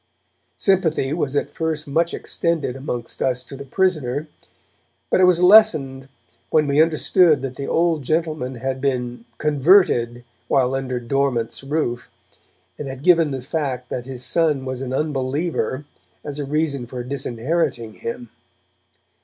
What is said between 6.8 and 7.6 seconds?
understood that